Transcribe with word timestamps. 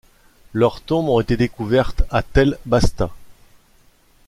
Leurs 0.53 0.81
tombes 0.81 1.09
ont 1.09 1.19
été 1.19 1.37
découvertes 1.37 2.01
à 2.09 2.23
Tell 2.23 2.57
Basta. 2.65 3.11